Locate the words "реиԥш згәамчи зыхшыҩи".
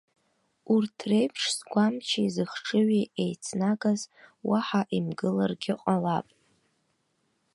1.09-3.11